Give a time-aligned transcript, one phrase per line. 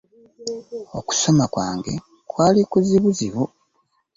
[0.99, 1.93] Okusoma kwange
[2.29, 3.43] kwali kuzibuzibu.